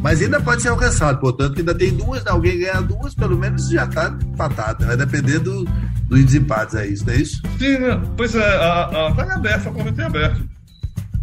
Mas 0.01 0.22
ainda 0.22 0.39
pode 0.39 0.62
ser 0.62 0.70
alcançado, 0.70 1.20
portanto, 1.20 1.58
ainda 1.58 1.74
tem 1.74 1.92
duas, 1.96 2.24
né? 2.24 2.32
alguém 2.32 2.60
ganhar 2.60 2.82
duas, 2.82 3.16
pelo 3.16 3.38
menos 3.38 3.70
já 3.70 3.86
está 3.86 4.08
empatado. 4.08 4.86
Vai 4.86 4.96
depender 4.96 5.39
do, 5.39 5.66
dos 6.08 6.24
desempates, 6.24 6.75
é 6.75 6.88
isso, 6.88 7.06
não 7.06 7.13
é 7.13 7.18
isso? 7.18 7.42
Sim, 7.58 7.77
né? 7.80 8.01
pois 8.16 8.36
é, 8.36 8.58
a, 8.58 9.08
a, 9.08 9.12
tá 9.13 9.34
aberto, 9.34 9.70
a 9.70 9.72
prova 9.72 9.92
tem 9.92 10.06
aberto. 10.06 10.48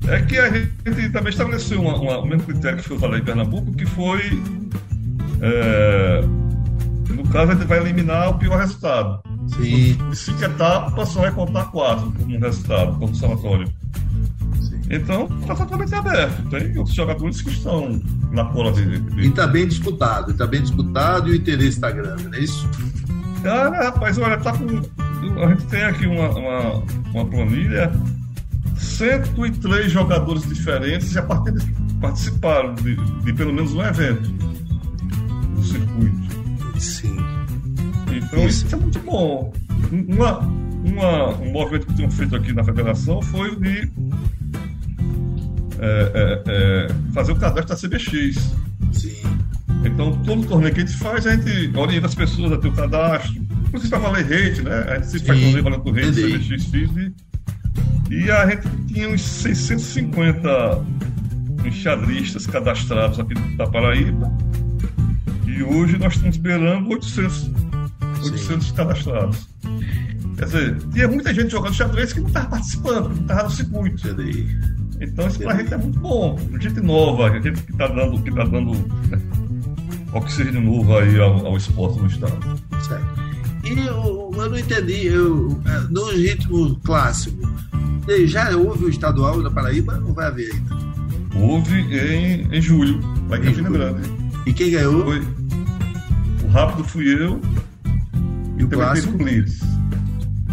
É 0.07 0.21
que 0.21 0.37
a 0.37 0.51
gente 0.51 1.11
também 1.11 1.31
estabeleceu 1.31 1.81
uma, 1.81 1.97
uma, 1.97 2.19
o 2.19 2.27
mesmo 2.27 2.45
critério 2.45 2.79
que 2.79 2.89
foi 2.89 2.99
falado 2.99 3.19
em 3.19 3.25
Pernambuco, 3.25 3.73
que 3.73 3.87
foi. 3.87 4.43
É, 5.41 6.21
no 7.09 7.27
caso, 7.29 7.53
a 7.53 7.55
gente 7.55 7.67
vai 7.67 7.79
eliminar 7.79 8.31
o 8.31 8.39
pior 8.39 8.59
resultado. 8.59 9.23
Sim. 9.49 9.97
De 10.11 10.17
cinco 10.17 10.45
etapas, 10.45 11.09
só 11.09 11.21
vai 11.21 11.33
contar 11.33 11.65
quatro 11.67 12.13
como 12.13 12.39
resultado, 12.39 12.99
como 12.99 13.15
somatório. 13.15 13.67
Então, 14.91 15.29
está 15.41 15.55
totalmente 15.55 15.95
aberto. 15.95 16.49
Tem 16.51 16.77
outros 16.77 16.95
jogadores 16.95 17.41
que 17.41 17.51
estão 17.51 18.01
na 18.33 18.45
cola 18.47 18.73
de. 18.73 18.99
de... 19.01 19.21
E 19.21 19.29
está 19.29 19.47
bem 19.47 19.67
disputado, 19.67 20.33
está 20.33 20.47
bem 20.47 20.63
disputado 20.63 21.29
e 21.29 21.33
o 21.33 21.35
interesse 21.37 21.71
está 21.71 21.91
grande, 21.91 22.25
não 22.25 22.35
é 22.35 22.41
isso? 22.41 22.69
Ah, 23.45 23.85
rapaz, 23.85 24.19
olha, 24.19 24.37
tá 24.39 24.53
com. 24.53 24.67
A 25.43 25.49
gente 25.49 25.65
tem 25.67 25.83
aqui 25.83 26.07
uma, 26.07 26.29
uma, 26.31 26.83
uma 27.15 27.27
planilha, 27.27 27.91
103 28.77 29.91
jogadores 29.91 30.47
diferentes 30.47 31.11
já 31.11 31.23
participaram 32.01 32.75
de, 32.75 32.97
de 32.97 33.33
pelo 33.33 33.53
menos 33.53 33.73
um 33.75 33.83
evento 33.83 34.29
do 34.29 35.63
circuito. 35.63 36.79
Sim. 36.79 37.17
Então 38.13 38.47
isso, 38.47 38.67
isso 38.67 38.75
é 38.75 38.79
muito 38.79 38.99
bom. 39.01 39.53
Uma, 40.09 40.39
uma, 40.85 41.29
um 41.39 41.53
movimento 41.53 41.87
que 41.87 41.95
tinham 41.95 42.11
feito 42.11 42.37
aqui 42.37 42.53
na 42.53 42.63
federação 42.63 43.23
foi 43.23 43.51
o 43.51 43.57
de 43.57 43.91
é, 45.79 46.13
é, 46.15 46.43
é, 46.47 47.13
fazer 47.13 47.33
o 47.33 47.37
cadastro 47.37 47.77
da 47.91 47.99
CBX. 47.99 48.55
Sim. 48.93 49.23
Então, 49.85 50.17
todo 50.25 50.47
torneio 50.47 50.75
que 50.75 50.81
a 50.81 50.87
gente 50.87 50.97
faz, 50.97 51.27
a 51.27 51.37
gente 51.37 51.77
orienta 51.77 52.07
as 52.07 52.15
pessoas 52.15 52.53
a 52.53 52.59
ter 52.59 52.69
o 52.69 52.73
cadastro. 52.73 53.35
Inclusive 53.69 53.91
para 53.91 53.99
valer 53.99 54.25
rede, 54.25 54.63
né? 54.63 54.85
A 54.89 54.95
gente 54.97 55.07
sempre 55.09 55.27
faz 55.27 55.41
torneio 55.41 55.65
valendo 55.65 55.91
rede, 55.91 56.23
CBX, 56.23 56.65
FISB. 56.67 57.13
E 58.11 58.31
a 58.31 58.47
gente 58.49 58.69
tinha 58.87 59.09
uns 59.09 59.23
650 59.23 60.85
enxadristas 61.65 62.47
cadastrados 62.47 63.19
aqui 63.19 63.35
da 63.57 63.67
Paraíba. 63.67 64.31
E 65.47 65.63
hoje 65.63 65.99
nós 65.99 66.15
estamos 66.15 66.37
beirando 66.37 66.89
800, 66.91 67.51
800 68.23 68.73
cadastrados. 68.73 69.49
Quer 70.37 70.45
dizer, 70.47 70.79
tinha 70.93 71.09
muita 71.09 71.33
gente 71.33 71.51
jogando 71.51 71.75
xadrez 71.75 72.13
que 72.13 72.21
não 72.21 72.29
estava 72.29 72.49
participando, 72.49 73.09
não 73.09 73.23
estava 73.23 73.43
no 73.45 73.51
circuito. 73.51 74.09
Então 75.01 75.27
isso 75.27 75.39
pra 75.39 75.57
gente 75.57 75.73
é 75.73 75.77
muito 75.77 75.99
bom. 75.99 76.39
Gente 76.61 76.81
nova, 76.81 77.31
gente 77.41 77.63
que 77.63 77.73
está 77.73 77.89
dando, 77.89 78.23
que 78.23 78.31
tá 78.31 78.45
dando 78.45 78.73
né, 79.09 79.21
oxigênio 80.13 80.61
novo 80.61 80.97
aí 80.97 81.19
ao, 81.21 81.47
ao 81.47 81.57
esporte 81.57 81.99
no 81.99 82.07
estado. 82.07 82.61
Certo. 82.87 83.25
E 83.65 83.87
eu, 83.87 84.31
eu 84.35 84.51
não 84.51 84.59
entendi, 84.59 85.07
eu, 85.07 85.61
é, 85.67 85.81
no 85.91 86.11
ritmo 86.11 86.79
clássico, 86.85 87.49
já 88.27 88.55
houve 88.57 88.85
o 88.85 88.89
estadual 88.91 89.43
da 89.43 89.51
Paraíba 89.51 90.03
ou 90.07 90.13
vai 90.13 90.27
haver 90.27 90.53
ainda? 90.53 90.77
Houve 91.35 91.81
em, 91.81 92.55
em 92.55 92.61
julho, 92.61 93.01
lá 93.29 93.39
em 93.39 93.43
Campina 93.43 93.71
Grande. 93.71 94.11
E 94.47 94.53
quem 94.53 94.71
ganhou? 94.71 95.05
Foi, 95.05 95.23
o 96.45 96.49
rápido 96.49 96.85
fui 96.85 97.13
eu 97.13 97.41
e 98.59 98.65
o 98.65 98.69
clássico? 98.69 99.17
Blitz. 99.17 99.61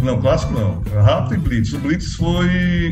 Não, 0.01 0.19
clássico 0.19 0.53
não. 0.53 0.81
Rápido 1.03 1.35
e 1.35 1.37
Blitz. 1.37 1.73
O 1.73 1.79
Blitz 1.79 2.15
foi 2.15 2.91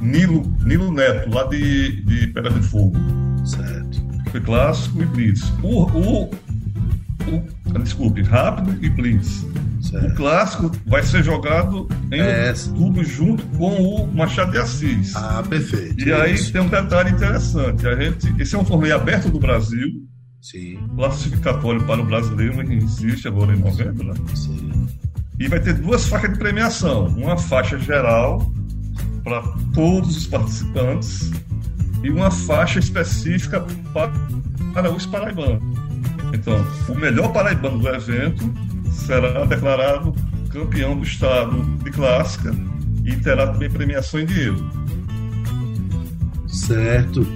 Nilo, 0.00 0.42
Nilo 0.64 0.92
Neto, 0.92 1.30
lá 1.30 1.44
de, 1.44 2.02
de 2.02 2.26
Pedra 2.28 2.50
de 2.50 2.62
Fogo. 2.62 2.96
Certo. 3.44 4.04
Foi 4.30 4.40
clássico 4.40 5.02
e 5.02 5.06
blitz. 5.06 5.52
O, 5.62 5.84
o, 5.84 6.24
o, 6.24 7.78
desculpe, 7.80 8.22
rápido 8.22 8.76
e 8.84 8.90
blitz. 8.90 9.46
Certo. 9.80 10.06
O 10.06 10.14
clássico 10.14 10.72
vai 10.86 11.02
ser 11.02 11.22
jogado 11.22 11.88
em 12.10 12.20
é. 12.20 12.52
tudo 12.52 13.04
junto 13.04 13.44
com 13.56 13.76
o 13.76 14.12
Machado 14.12 14.50
de 14.50 14.58
Assis. 14.58 15.14
Ah, 15.14 15.42
perfeito. 15.48 16.06
E 16.06 16.12
aí 16.12 16.36
tem 16.50 16.60
um 16.60 16.68
detalhe 16.68 17.10
interessante. 17.10 17.86
A 17.86 17.94
gente, 17.94 18.34
esse 18.40 18.56
é 18.56 18.58
um 18.58 18.64
torneio 18.64 18.96
aberto 18.96 19.30
do 19.30 19.38
Brasil. 19.38 19.88
Sim. 20.42 20.78
Classificatório 20.96 21.84
para 21.84 22.00
o 22.00 22.04
brasileiro, 22.04 22.64
que 22.66 22.74
insiste 22.74 23.28
agora 23.28 23.54
em 23.54 23.58
novembro, 23.58 24.08
né? 24.08 24.14
Sim. 24.34 24.86
E 25.38 25.48
vai 25.48 25.60
ter 25.60 25.74
duas 25.74 26.06
faixas 26.06 26.32
de 26.32 26.38
premiação. 26.38 27.06
Uma 27.08 27.36
faixa 27.36 27.78
geral 27.78 28.50
para 29.26 29.42
todos 29.74 30.16
os 30.18 30.26
participantes 30.28 31.32
e 32.04 32.10
uma 32.10 32.30
faixa 32.30 32.78
específica 32.78 33.60
para, 33.92 34.12
para 34.72 34.92
os 34.92 35.04
paraibanos. 35.04 35.60
Então, 36.32 36.64
o 36.88 36.94
melhor 36.94 37.32
paraibano 37.32 37.80
do 37.80 37.88
evento 37.88 38.48
será 38.88 39.44
declarado 39.44 40.14
campeão 40.50 40.96
do 40.96 41.02
estado 41.02 41.60
de 41.82 41.90
clássica 41.90 42.54
e 43.04 43.16
terá 43.16 43.48
também 43.48 43.68
premiação 43.68 44.20
em 44.20 44.26
dinheiro. 44.26 44.70
Certo. 46.46 47.26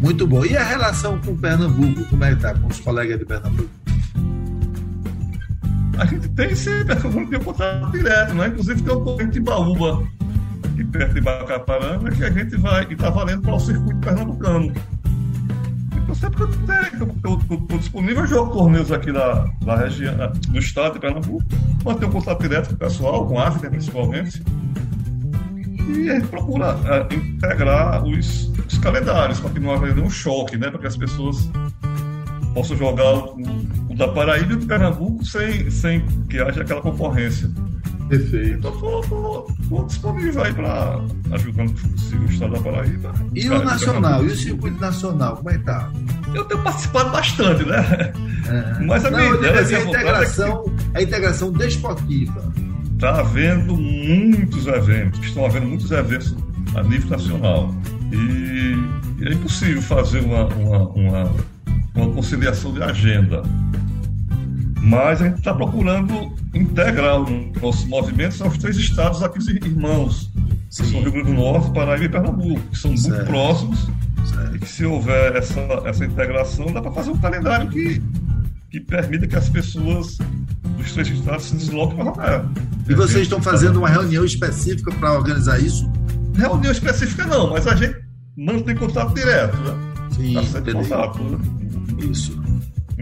Muito 0.00 0.28
bom. 0.28 0.44
E 0.44 0.56
a 0.56 0.62
relação 0.62 1.18
com 1.18 1.36
Pernambuco? 1.36 2.04
Como 2.04 2.24
é 2.24 2.28
que 2.28 2.36
está 2.36 2.54
com 2.54 2.68
os 2.68 2.78
colegas 2.78 3.18
de 3.18 3.24
Pernambuco? 3.26 3.70
A 5.98 6.06
gente 6.06 6.28
tem 6.28 6.54
sempre, 6.54 6.94
vamos 6.94 7.28
ter 7.28 7.38
um 7.38 7.44
contato 7.44 7.90
direto, 7.90 8.34
né? 8.34 8.46
Inclusive 8.46 8.82
tem 8.82 8.94
um 8.94 9.04
corrente 9.04 9.32
de 9.32 9.40
Baúba, 9.40 10.06
aqui 10.80 10.84
perto 10.84 11.14
de 11.14 11.20
Bacaparana, 11.20 12.10
que 12.10 12.24
a 12.24 12.30
gente 12.30 12.56
vai, 12.56 12.86
e 12.88 12.92
está 12.94 13.10
valendo 13.10 13.42
para 13.42 13.54
o 13.54 13.60
circuito 13.60 14.00
pernambucano. 14.00 14.72
Então 16.02 16.14
sempre 16.14 16.46
que 16.46 17.02
eu 17.02 17.38
estou 17.38 17.78
disponível, 17.78 18.22
eu 18.22 18.26
jogo 18.26 18.52
torneios 18.52 18.90
aqui 18.90 19.12
da, 19.12 19.46
da 19.64 19.76
região, 19.76 20.14
do 20.48 20.58
estado 20.58 20.94
de 20.94 21.00
Pernambuco, 21.00 21.44
manter 21.84 22.06
um 22.06 22.10
contato 22.10 22.40
direto 22.40 22.68
com 22.68 22.74
o 22.74 22.78
pessoal, 22.78 23.26
com 23.26 23.38
a 23.38 23.48
África 23.48 23.70
principalmente 23.70 24.42
e 25.88 26.08
a 26.08 26.14
gente 26.14 26.28
procura 26.28 26.76
é, 26.84 27.14
integrar 27.14 28.04
os, 28.04 28.50
os 28.66 28.78
calendários 28.78 29.40
para 29.40 29.50
que 29.50 29.58
não 29.58 29.72
haja 29.72 29.92
nenhum 29.92 30.10
choque, 30.10 30.56
né? 30.56 30.70
Para 30.70 30.78
que 30.78 30.86
as 30.86 30.96
pessoas 30.96 31.50
possam 32.54 32.76
jogar 32.76 33.12
o, 33.12 33.36
o 33.88 33.94
da 33.96 34.06
Paraíba 34.06 34.52
e 34.52 34.56
o 34.56 34.66
Pernambuco 34.66 35.24
sem, 35.24 35.68
sem 35.68 36.04
que 36.28 36.38
haja 36.38 36.62
aquela 36.62 36.80
concorrência. 36.80 37.50
Perfeito. 38.10 38.58
Então, 38.58 39.00
estou 39.00 39.86
disponível 39.86 40.42
aí 40.42 40.52
para 40.52 41.00
ajudar 41.30 41.64
o 41.64 42.24
estado 42.24 42.52
da 42.54 42.60
Paraíba. 42.60 43.14
E 43.34 43.48
o 43.48 43.64
nacional? 43.64 44.24
E 44.24 44.26
o 44.26 44.36
circuito 44.36 44.80
nacional? 44.80 45.36
Como 45.36 45.50
é 45.50 45.56
que 45.56 45.64
tá? 45.64 45.92
Eu 46.34 46.44
tenho 46.44 46.60
participado 46.60 47.10
bastante, 47.10 47.64
né? 47.64 48.12
É. 48.48 48.84
Mas 48.84 49.04
a 49.04 49.10
minha 49.12 49.30
Não, 49.30 49.36
ideia... 49.36 49.60
Assim, 49.60 49.74
a, 49.76 49.84
integração, 49.84 50.64
é 50.66 50.90
que... 50.90 50.98
a 50.98 51.02
integração 51.02 51.52
desportiva 51.52 52.52
está 52.94 53.20
havendo 53.20 53.76
muitos 53.76 54.66
eventos, 54.66 55.20
estão 55.20 55.46
havendo 55.46 55.66
muitos 55.66 55.90
eventos 55.92 56.36
a 56.74 56.82
nível 56.82 57.10
nacional. 57.10 57.74
E 58.12 59.24
é 59.24 59.32
impossível 59.32 59.80
fazer 59.82 60.20
uma, 60.20 60.46
uma, 60.48 60.88
uma, 60.88 61.34
uma 61.94 62.10
conciliação 62.12 62.72
de 62.72 62.82
agenda. 62.82 63.42
Mas 64.80 65.20
a 65.20 65.26
gente 65.26 65.38
está 65.38 65.54
procurando 65.54 66.32
integrar 66.54 67.20
os 67.20 67.60
nossos 67.60 67.84
movimentos 67.84 68.40
aos 68.40 68.56
três 68.56 68.76
estados 68.76 69.22
aqui, 69.22 69.38
os 69.38 69.48
irmãos, 69.48 70.30
Sim. 70.70 70.84
que 70.84 70.90
são 70.90 71.00
Rio 71.02 71.12
Grande 71.12 71.30
do 71.30 71.34
Norte, 71.34 71.70
Paraíba 71.72 72.04
e 72.04 72.08
Pernambuco, 72.08 72.60
que 72.60 72.78
são 72.78 72.96
certo. 72.96 73.16
muito 73.16 73.28
próximos. 73.28 73.88
Certo. 74.24 74.56
E 74.56 74.58
que 74.58 74.68
se 74.68 74.84
houver 74.84 75.36
essa, 75.36 75.60
essa 75.84 76.04
integração, 76.04 76.72
dá 76.72 76.80
para 76.80 76.92
fazer 76.92 77.10
um 77.10 77.18
calendário 77.18 77.68
que, 77.68 78.02
que 78.70 78.80
permita 78.80 79.26
que 79.26 79.36
as 79.36 79.48
pessoas 79.48 80.18
dos 80.76 80.92
três 80.92 81.08
estados 81.08 81.46
se 81.46 81.56
desloquem 81.56 81.96
para 81.96 82.04
Rocaia. 82.04 82.44
E 82.88 82.94
vocês 82.94 83.22
estão 83.22 83.40
fazendo 83.42 83.78
uma 83.78 83.88
reunião 83.88 84.24
específica 84.24 84.90
para 84.92 85.12
organizar 85.12 85.60
isso? 85.60 85.90
Reunião 86.34 86.72
específica 86.72 87.26
não, 87.26 87.50
mas 87.50 87.66
a 87.66 87.74
gente 87.74 87.96
mantém 88.36 88.74
contato 88.74 89.14
direto, 89.14 89.56
né? 89.58 89.74
Sim, 90.16 90.34
tá 90.34 90.72
contato, 90.72 91.22
né? 91.22 91.38
Isso. 92.10 92.39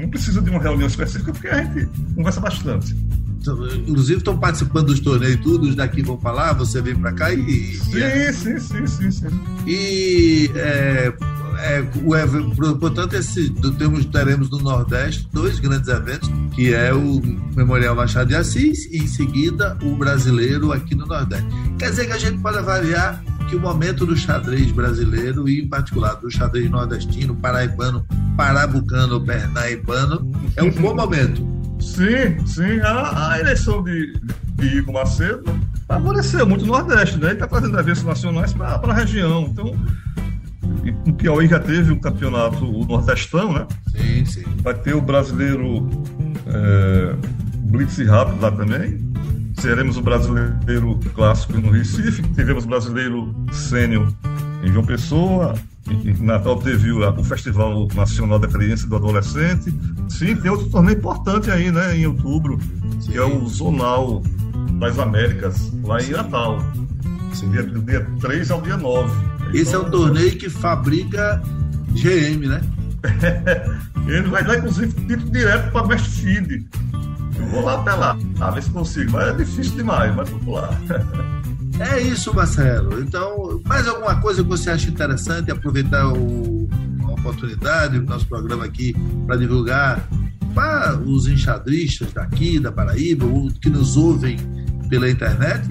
Não 0.00 0.09
precisa 0.09 0.40
de 0.40 0.50
uma 0.50 0.61
reunião 0.61 0.87
específica 0.87 1.33
porque 1.33 1.49
a 1.49 1.62
gente 1.62 1.88
conversa 2.14 2.40
bastante. 2.40 2.95
Então, 3.40 3.67
inclusive 3.69 4.19
estão 4.19 4.37
participando 4.37 4.87
dos 4.87 5.00
torneios 5.00 5.35
e 5.37 5.38
tudo, 5.38 5.69
os 5.69 5.76
daqui 5.76 6.02
vão 6.02 6.19
falar, 6.19 6.52
você 6.55 6.83
vem 6.83 6.97
para 6.97 7.12
cá 7.12 7.33
e. 7.33 7.75
Sim, 7.75 7.99
e... 7.99 8.33
sim, 8.33 8.59
sim, 8.59 8.87
sim, 8.87 9.11
sim. 9.11 9.40
E 9.67 10.50
é, 10.55 11.12
é, 11.61 11.81
o, 12.05 12.76
portanto, 12.76 13.14
esse, 13.14 13.50
temos, 13.78 14.05
teremos 14.07 14.50
no 14.50 14.59
Nordeste 14.59 15.28
dois 15.33 15.59
grandes 15.61 15.88
eventos, 15.88 16.31
que 16.55 16.75
é 16.75 16.93
o 16.93 17.21
Memorial 17.57 17.95
Machado 17.95 18.28
de 18.28 18.37
Assis 18.37 18.87
e, 18.87 18.99
em 18.99 19.07
seguida, 19.07 19.76
o 19.83 19.97
brasileiro 19.97 20.73
aqui 20.73 20.94
no 20.94 21.07
Nordeste. 21.07 21.46
Quer 21.79 21.90
dizer 21.90 22.07
que 22.07 22.12
a 22.12 22.18
gente 22.18 22.38
pode 22.38 22.59
avaliar 22.59 23.22
que 23.48 23.56
o 23.56 23.61
momento 23.61 24.04
do 24.04 24.16
xadrez 24.16 24.70
brasileiro, 24.70 25.48
e 25.48 25.62
em 25.62 25.68
particular 25.68 26.14
do 26.14 26.30
xadrez 26.30 26.70
nordestino, 26.70 27.34
paraibano, 27.34 28.06
parabucano 28.37 29.14
ou 29.14 29.20
pernaibano, 29.22 30.30
é 30.54 30.62
um 30.62 30.70
bom 30.70 30.94
momento. 30.94 31.46
Sim, 31.80 32.44
sim. 32.46 32.80
A, 32.80 33.32
a 33.32 33.40
eleição 33.40 33.82
de, 33.82 34.12
de 34.56 34.78
Igor 34.78 34.94
Macedo 34.94 35.44
favoreceu 35.87 36.46
muito 36.46 36.64
o 36.64 36.66
Nordeste, 36.66 37.18
né? 37.18 37.26
Ele 37.26 37.34
está 37.34 37.48
fazendo 37.48 37.78
eventos 37.78 38.02
nacionais 38.02 38.52
para 38.52 38.76
a 38.76 38.94
região. 38.94 39.48
Então, 39.50 39.74
o 41.06 41.12
Piauí 41.14 41.48
já 41.48 41.58
teve 41.58 41.90
um 41.90 41.98
campeonato, 41.98 42.64
o 42.64 42.84
Nordestão, 42.84 43.52
né? 43.52 43.66
Sim, 43.96 44.24
sim. 44.26 44.44
Vai 44.62 44.74
ter 44.74 44.94
o 44.94 45.00
brasileiro 45.00 45.88
é, 46.46 47.14
Blitz 47.70 47.98
Rápido 48.06 48.42
lá 48.42 48.50
também. 48.50 49.08
Seremos 49.59 49.97
o 49.97 50.03
brasileiro 50.03 50.99
clássico 51.14 51.55
no 51.59 51.71
Recife. 51.71 52.23
Tivemos 52.35 52.64
o 52.64 52.68
brasileiro 52.68 53.35
sênior 53.53 54.12
em 54.62 54.73
João 54.73 54.85
Pessoa. 54.85 55.55
Em 55.88 56.14
Natal 56.23 56.57
teve 56.59 56.92
o 56.92 57.25
Festival 57.25 57.88
Nacional 57.94 58.38
da 58.38 58.47
Criança 58.47 58.87
e 58.87 58.88
do 58.88 58.97
Adolescente. 58.97 59.75
Sim, 60.09 60.37
tem 60.37 60.51
outro 60.51 60.68
torneio 60.68 60.99
importante 60.99 61.51
aí, 61.51 61.73
né? 61.73 61.97
Em 61.97 62.07
outubro, 62.07 62.59
sim. 63.01 63.12
que 63.12 63.18
é 63.18 63.23
o 63.23 63.47
Zonal 63.47 64.23
das 64.79 64.99
Américas, 64.99 65.73
lá 65.83 66.01
em 66.01 66.11
Natal. 66.11 66.59
Dia, 67.51 67.62
do 67.62 67.83
dia 67.83 68.07
3 68.21 68.51
ao 68.51 68.61
dia 68.62 68.77
9. 68.77 69.12
Esse 69.55 69.71
então, 69.71 69.83
é 69.83 69.87
um 69.87 69.90
torneio 69.90 70.37
que 70.37 70.51
fabrica 70.51 71.42
GM, 71.90 72.47
né? 72.49 72.61
Ele 74.09 74.29
vai 74.29 74.42
dar, 74.42 74.59
inclusive, 74.59 74.92
título 74.92 75.31
direto 75.31 75.71
para 75.71 75.87
Mestre 75.87 76.11
Feed. 76.11 76.68
Vou 77.51 77.64
lá 77.64 77.74
apelar, 77.74 78.16
a 78.40 78.51
ver 78.51 78.62
se 78.62 78.70
consigo. 78.70 79.12
Mas 79.12 79.29
é 79.29 79.33
difícil 79.33 79.77
demais, 79.77 80.14
mas 80.14 80.29
vou 80.31 80.55
lá. 80.55 80.70
É 81.81 82.01
isso, 82.01 82.35
Marcelo. 82.35 83.01
Então, 83.01 83.61
mais 83.64 83.87
alguma 83.87 84.20
coisa 84.20 84.42
que 84.42 84.48
você 84.48 84.68
acha 84.68 84.90
interessante 84.90 85.48
aproveitar 85.53 86.12
o, 86.12 86.68
a 87.05 87.12
oportunidade 87.12 88.01
do 88.01 88.07
nosso 88.07 88.27
programa 88.27 88.64
aqui 88.64 88.96
para 89.27 89.37
divulgar 89.37 90.05
para 90.55 90.98
os 90.98 91.29
enxadristas 91.29 92.12
daqui, 92.12 92.59
da 92.59 92.72
Paraíba, 92.72 93.27
ou 93.27 93.48
que 93.48 93.70
nos 93.70 93.96
ouvem 93.96 94.37
pela 94.88 95.09
internet? 95.09 95.68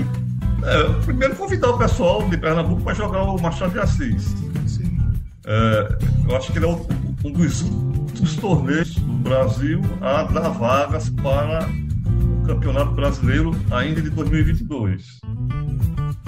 É, 0.64 0.84
primeiro, 1.04 1.36
convidar 1.36 1.72
o 1.72 1.78
pessoal 1.78 2.28
de 2.30 2.38
Pernambuco 2.38 2.84
para 2.84 2.94
jogar 2.94 3.24
o 3.24 3.42
Machado 3.42 3.74
de 3.74 3.80
Assis. 3.80 4.34
É, 5.46 5.98
eu 6.28 6.36
acho 6.38 6.52
que 6.52 6.58
ele 6.58 6.66
é 6.66 6.70
um 6.70 7.32
dos 7.32 7.62
últimos 7.62 8.36
torneios 8.38 8.96
Brasil 9.28 9.82
a 10.02 10.24
dar 10.24 10.50
vagas 10.50 11.10
para 11.10 11.68
o 12.42 12.48
Campeonato 12.48 12.92
Brasileiro 12.94 13.52
ainda 13.72 14.02
de 14.02 14.10
2022. 14.10 15.20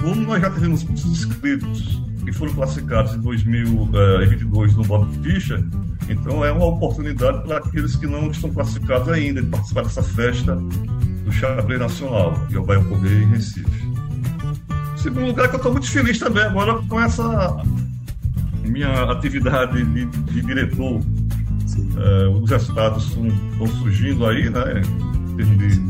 Como 0.00 0.20
nós 0.22 0.42
já 0.42 0.50
tivemos 0.50 0.84
muitos 0.84 1.06
inscritos 1.06 2.02
que 2.24 2.32
foram 2.32 2.52
classificados 2.52 3.14
em 3.14 3.20
2022 3.20 4.74
no 4.76 4.84
modo 4.84 5.10
ficha, 5.22 5.64
então 6.08 6.44
é 6.44 6.52
uma 6.52 6.66
oportunidade 6.66 7.42
para 7.44 7.56
aqueles 7.58 7.96
que 7.96 8.06
não 8.06 8.30
estão 8.30 8.52
classificados 8.52 9.08
ainda 9.08 9.40
de 9.40 9.48
participar 9.48 9.82
dessa 9.82 10.02
festa 10.02 10.56
do 10.56 11.32
Xadrez 11.32 11.80
Nacional, 11.80 12.34
que 12.48 12.58
vai 12.58 12.76
ocorrer 12.76 13.22
em 13.22 13.26
Recife. 13.26 13.90
Segundo 14.96 15.28
lugar, 15.28 15.48
que 15.48 15.54
eu 15.54 15.58
estou 15.58 15.72
muito 15.72 15.90
feliz 15.90 16.18
também 16.18 16.42
agora 16.42 16.74
com 16.86 17.00
essa 17.00 17.62
minha 18.62 19.10
atividade 19.10 19.82
de, 19.84 20.04
de 20.04 20.42
diretor. 20.42 21.00
É, 21.76 22.28
os 22.28 22.50
resultados 22.50 23.06
estão 23.08 23.66
surgindo 23.78 24.26
aí, 24.26 24.50
né? 24.50 24.82
Em 25.30 25.36
termos 25.36 25.58
de, 25.58 25.80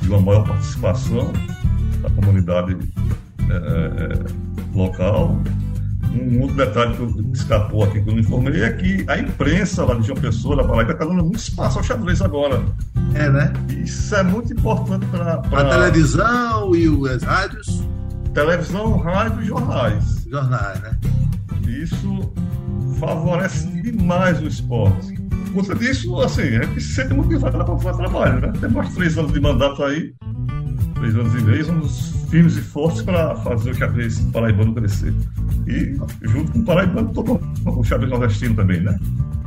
de 0.00 0.08
uma 0.08 0.20
maior 0.20 0.46
participação 0.46 1.32
da 2.02 2.10
comunidade 2.10 2.76
é, 3.48 3.54
é, 3.54 4.76
local. 4.76 5.40
Um 6.12 6.40
outro 6.40 6.56
detalhe 6.56 6.96
que 6.96 7.36
escapou 7.36 7.84
aqui, 7.84 8.00
que 8.00 8.08
eu 8.08 8.14
não 8.14 8.20
informei, 8.20 8.62
é 8.62 8.72
que 8.72 9.04
a 9.06 9.18
imprensa 9.18 9.84
lá 9.84 9.94
de 9.94 10.06
João 10.06 10.18
Pessoa, 10.18 10.56
da 10.56 10.64
Paraíba, 10.64 10.92
está 10.92 11.04
dando 11.04 11.22
muito 11.22 11.38
espaço 11.38 11.78
ao 11.78 11.84
xadrez 11.84 12.22
agora. 12.22 12.64
É, 13.14 13.28
né? 13.28 13.52
Isso 13.84 14.14
é 14.14 14.22
muito 14.22 14.52
importante 14.52 15.04
para. 15.06 15.38
Pra... 15.38 15.60
A 15.60 15.64
televisão 15.68 16.74
e 16.74 17.08
as 17.10 17.22
rádios 17.22 17.84
televisão, 18.36 18.98
rádio 18.98 19.42
e 19.42 19.46
jornais. 19.46 20.26
Jornais, 20.30 20.80
né? 20.82 20.94
Isso 21.66 22.30
favorece 22.98 23.66
demais 23.82 24.40
o 24.40 24.46
esporte. 24.46 25.16
Por 25.52 25.62
conta 25.62 25.74
disso, 25.74 26.20
assim, 26.20 26.42
a 26.42 26.62
gente 26.64 26.80
se 26.80 26.94
sente 26.94 27.14
motivado 27.14 27.64
para 27.64 27.78
fazer 27.78 27.96
trabalho, 27.98 28.40
né? 28.40 28.52
Temos 28.60 28.94
três 28.94 29.16
anos 29.16 29.32
de 29.32 29.40
mandato 29.40 29.82
aí, 29.82 30.12
três 30.94 31.14
anos 31.14 31.34
e 31.34 31.44
meio, 31.44 31.64
somos 31.64 32.14
firmes 32.30 32.56
e 32.56 32.60
fortes 32.60 33.02
para 33.02 33.34
fazer 33.36 33.70
o 33.70 33.74
xadrez 33.74 34.20
paraibano 34.32 34.74
crescer. 34.74 35.14
E 35.66 35.96
junto 36.22 36.52
com 36.52 36.58
o 36.58 36.64
paraibano, 36.64 37.12
todo 37.12 37.40
o 37.64 37.84
xadrez 37.84 38.10
nordestino 38.10 38.54
também, 38.54 38.80
né? 38.80 38.98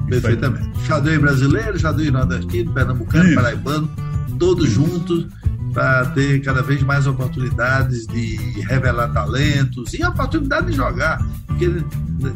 Perfeitamente. 0.08 0.70
Xadrez 0.86 1.20
brasileiro, 1.20 1.80
xadrez 1.80 2.12
nordestino, 2.12 2.74
pernambucano, 2.74 3.26
Isso. 3.26 3.36
paraibano, 3.36 3.90
todos 4.40 4.70
juntos 4.70 5.28
para 5.74 6.06
ter 6.08 6.42
cada 6.42 6.64
vez 6.64 6.82
mais 6.82 7.06
oportunidades 7.06 8.08
de 8.08 8.36
revelar 8.62 9.10
talentos 9.10 9.94
e 9.94 10.02
a 10.02 10.10
oportunidade 10.10 10.68
de 10.68 10.74
jogar, 10.74 11.20
porque 11.60 11.84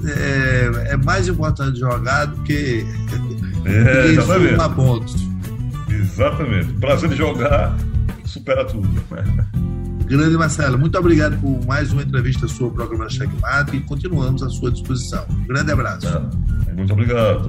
é, 0.09 0.91
é 0.93 0.97
mais 0.97 1.27
importante 1.27 1.79
jogar 1.79 2.25
do 2.25 2.41
que 2.43 2.86
É, 3.65 4.07
exatamente. 4.07 4.51
somar 4.51 4.75
pontos. 4.75 5.15
Exatamente. 5.89 6.73
Prazer 6.73 7.09
de 7.09 7.15
jogar 7.15 7.75
supera 8.25 8.65
tudo. 8.65 8.89
Grande 10.05 10.38
Marcelo, 10.38 10.77
muito 10.77 10.97
obrigado 10.97 11.39
por 11.39 11.65
mais 11.65 11.93
uma 11.93 12.03
entrevista 12.03 12.47
sua 12.47 12.67
ao 12.67 12.73
programa 12.73 13.09
Checkmate 13.09 13.77
e 13.77 13.79
continuamos 13.81 14.43
à 14.43 14.49
sua 14.49 14.69
disposição. 14.69 15.25
Um 15.29 15.47
grande 15.47 15.71
abraço. 15.71 16.07
É, 16.67 16.73
muito 16.73 16.91
obrigado. 16.91 17.47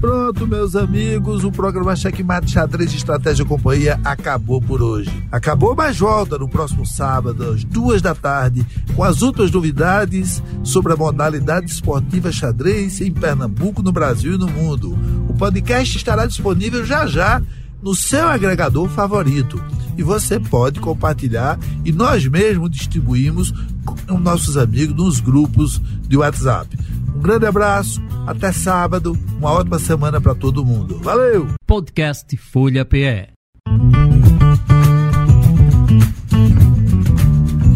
Pronto, 0.00 0.46
meus 0.46 0.76
amigos, 0.76 1.42
o 1.42 1.50
programa 1.50 1.96
Checkmate 1.96 2.52
Xadrez 2.52 2.94
Estratégia 2.94 3.44
Companhia 3.44 4.00
acabou 4.04 4.62
por 4.62 4.80
hoje. 4.80 5.10
Acabou, 5.30 5.74
mas 5.74 5.98
volta 5.98 6.38
no 6.38 6.48
próximo 6.48 6.86
sábado, 6.86 7.50
às 7.50 7.64
duas 7.64 8.00
da 8.00 8.14
tarde, 8.14 8.64
com 8.94 9.02
as 9.02 9.22
últimas 9.22 9.50
novidades 9.50 10.40
sobre 10.62 10.92
a 10.92 10.96
modalidade 10.96 11.68
esportiva 11.68 12.30
xadrez 12.30 13.00
em 13.00 13.10
Pernambuco, 13.10 13.82
no 13.82 13.90
Brasil 13.90 14.34
e 14.34 14.38
no 14.38 14.46
mundo. 14.46 14.96
O 15.28 15.34
podcast 15.34 15.96
estará 15.96 16.26
disponível 16.26 16.84
já 16.84 17.04
já 17.04 17.42
no 17.82 17.92
seu 17.92 18.28
agregador 18.28 18.88
favorito. 18.88 19.60
E 19.98 20.02
você 20.02 20.38
pode 20.38 20.78
compartilhar 20.78 21.58
e 21.84 21.90
nós 21.90 22.24
mesmos 22.26 22.70
distribuímos 22.70 23.52
com 23.84 24.18
nossos 24.18 24.56
amigos 24.56 24.96
nos 24.96 25.20
grupos 25.20 25.80
de 26.06 26.16
WhatsApp. 26.16 26.78
Um 27.16 27.20
grande 27.20 27.46
abraço, 27.46 28.00
até 28.24 28.52
sábado, 28.52 29.18
uma 29.38 29.50
ótima 29.50 29.78
semana 29.80 30.20
para 30.20 30.36
todo 30.36 30.64
mundo. 30.64 31.00
Valeu! 31.00 31.48
Podcast 31.66 32.36
Folha 32.36 32.84
PE. 32.84 33.28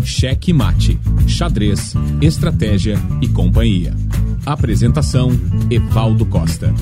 Cheque 0.04 0.52
Mate, 0.52 1.00
xadrez, 1.26 1.94
estratégia 2.20 2.96
e 3.20 3.28
companhia. 3.28 3.92
Apresentação: 4.46 5.30
Evaldo 5.68 6.24
Costa. 6.26 6.72